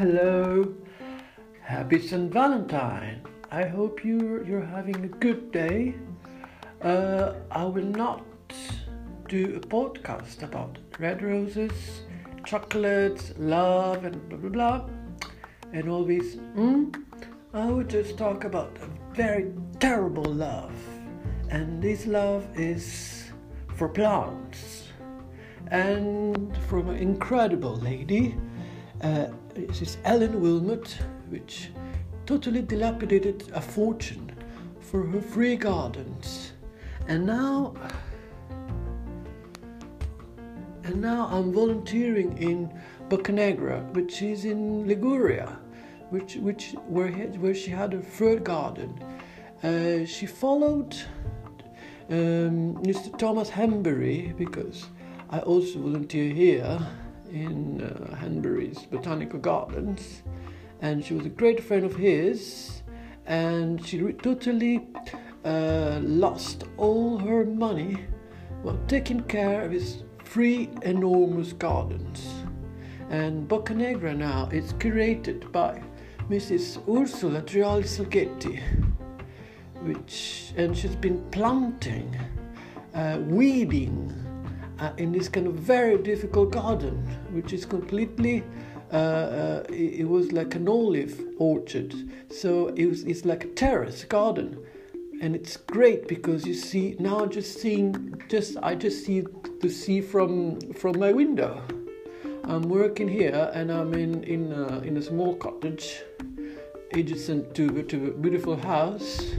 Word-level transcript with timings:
Hello. 0.00 0.74
Happy 1.60 2.00
St. 2.00 2.32
Valentine. 2.32 3.20
I 3.50 3.64
hope 3.64 4.02
you're, 4.02 4.42
you're 4.46 4.64
having 4.64 5.04
a 5.04 5.08
good 5.08 5.52
day. 5.52 5.94
Uh, 6.80 7.34
I 7.50 7.64
will 7.64 7.84
not 7.84 8.24
do 9.28 9.56
a 9.56 9.60
podcast 9.60 10.42
about 10.42 10.78
red 10.98 11.20
roses, 11.20 12.00
chocolates, 12.46 13.34
love, 13.36 14.06
and 14.06 14.26
blah 14.30 14.38
blah 14.38 14.48
blah, 14.48 14.88
and 15.74 15.86
all 15.90 16.06
these. 16.06 16.36
Mm? 16.56 16.96
I 17.52 17.66
would 17.66 17.90
just 17.90 18.16
talk 18.16 18.44
about 18.44 18.78
a 18.80 18.88
very 19.14 19.52
terrible 19.80 20.32
love, 20.32 20.72
and 21.50 21.82
this 21.82 22.06
love 22.06 22.46
is 22.54 23.24
for 23.76 23.86
plants, 23.86 24.88
and 25.66 26.56
from 26.68 26.88
an 26.88 26.96
incredible 26.96 27.76
lady. 27.76 28.38
Uh, 29.02 29.28
this 29.54 29.80
is 29.80 29.96
Ellen 30.04 30.42
Willmott, 30.42 30.92
which 31.30 31.70
totally 32.26 32.60
dilapidated 32.60 33.50
a 33.54 33.60
fortune 33.60 34.30
for 34.78 35.06
her 35.06 35.22
free 35.22 35.56
gardens, 35.56 36.52
and 37.08 37.24
now 37.24 37.74
and 40.84 41.00
now 41.00 41.30
I'm 41.32 41.50
volunteering 41.50 42.36
in 42.36 42.70
Boccanegra, 43.08 43.90
which 43.94 44.20
is 44.20 44.44
in 44.44 44.86
Liguria, 44.86 45.58
which 46.10 46.36
which 46.36 46.74
where 46.86 47.08
he, 47.08 47.22
where 47.38 47.54
she 47.54 47.70
had 47.70 47.94
a 47.94 48.02
fruit 48.02 48.44
garden. 48.44 49.02
Uh, 49.62 50.04
she 50.04 50.26
followed 50.26 50.94
um, 52.10 52.76
Mr. 52.84 53.16
Thomas 53.18 53.48
Hanbury 53.48 54.36
because 54.36 54.84
I 55.30 55.38
also 55.38 55.78
volunteer 55.78 56.34
here 56.34 56.86
in 57.30 57.82
uh, 57.82 58.16
Hanbury's 58.16 58.84
Botanical 58.86 59.38
Gardens, 59.38 60.22
and 60.80 61.04
she 61.04 61.14
was 61.14 61.26
a 61.26 61.30
great 61.30 61.62
friend 61.62 61.84
of 61.84 61.94
his, 61.94 62.82
and 63.26 63.84
she 63.84 64.02
re- 64.02 64.12
totally 64.12 64.88
uh, 65.44 66.00
lost 66.02 66.64
all 66.76 67.18
her 67.18 67.44
money 67.44 68.04
while 68.62 68.78
taking 68.88 69.20
care 69.22 69.62
of 69.62 69.72
his 69.72 70.02
three 70.24 70.70
enormous 70.82 71.52
gardens. 71.52 72.28
And 73.10 73.48
Boccanegra 73.48 74.16
now 74.16 74.48
is 74.52 74.72
curated 74.74 75.50
by 75.50 75.82
Mrs. 76.28 76.78
Ursula 76.88 77.42
Drioli 77.42 77.84
Salghetti, 77.84 78.60
which 79.82 80.52
and 80.56 80.76
she's 80.76 80.94
been 80.94 81.20
planting, 81.30 82.16
uh, 82.94 83.18
weeding 83.22 84.14
uh, 84.80 84.92
in 84.96 85.12
this 85.12 85.28
kind 85.28 85.46
of 85.46 85.54
very 85.54 85.98
difficult 85.98 86.52
garden, 86.52 86.96
which 87.32 87.52
is 87.52 87.64
completely. 87.64 88.42
Uh, 88.92 88.96
uh, 88.96 89.64
it, 89.68 90.00
it 90.00 90.08
was 90.08 90.32
like 90.32 90.56
an 90.56 90.68
olive 90.68 91.22
orchard, 91.38 91.94
so 92.28 92.68
it 92.68 92.86
was, 92.86 93.04
it's 93.04 93.24
like 93.24 93.44
a 93.44 93.48
terrace 93.48 94.02
garden, 94.02 94.58
and 95.22 95.36
it's 95.36 95.56
great 95.56 96.08
because 96.08 96.44
you 96.44 96.54
see 96.54 96.96
now 96.98 97.24
just 97.24 97.60
seeing 97.60 98.20
just 98.28 98.56
I 98.64 98.74
just 98.74 99.04
see 99.04 99.22
the 99.60 99.68
sea 99.68 100.00
from 100.00 100.60
from 100.72 100.98
my 100.98 101.12
window. 101.12 101.62
I'm 102.42 102.62
working 102.62 103.06
here 103.06 103.52
and 103.54 103.70
I'm 103.70 103.94
in 103.94 104.24
in 104.24 104.52
a, 104.52 104.78
in 104.80 104.96
a 104.96 105.02
small 105.02 105.36
cottage 105.36 106.02
adjacent 106.92 107.54
to 107.54 107.84
to 107.84 108.08
a 108.08 108.10
beautiful 108.10 108.56
house, 108.56 109.36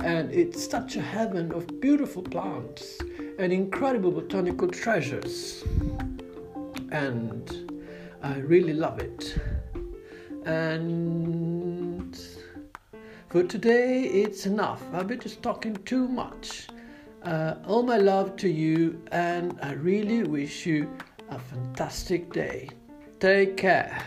and 0.00 0.32
it's 0.32 0.66
such 0.66 0.96
a 0.96 1.02
heaven 1.02 1.52
of 1.52 1.66
beautiful 1.82 2.22
plants 2.22 2.98
and 3.38 3.52
incredible 3.52 4.10
botanical 4.10 4.68
treasures, 4.68 5.64
and 6.90 7.72
I 8.22 8.38
really 8.38 8.72
love 8.72 8.98
it. 9.00 9.38
And 10.44 12.18
for 13.28 13.42
today, 13.42 14.04
it's 14.04 14.46
enough. 14.46 14.82
I've 14.92 15.08
been 15.08 15.20
just 15.20 15.42
talking 15.42 15.76
too 15.84 16.08
much. 16.08 16.68
Uh, 17.22 17.56
all 17.66 17.82
my 17.82 17.96
love 17.98 18.36
to 18.36 18.48
you, 18.48 19.02
and 19.10 19.58
I 19.60 19.72
really 19.72 20.22
wish 20.22 20.64
you 20.64 20.88
a 21.28 21.38
fantastic 21.38 22.32
day. 22.32 22.70
Take 23.18 23.56
care. 23.56 24.02